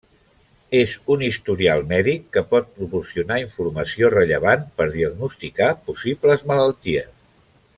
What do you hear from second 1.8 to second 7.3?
mèdic que pot proporcionar informació rellevant per diagnosticar possibles malalties.